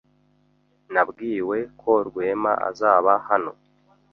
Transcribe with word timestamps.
Nabwiwe 0.93 1.57
ko 1.79 1.91
Rwema 2.07 2.53
azaba 2.69 3.11
hano. 3.27 3.51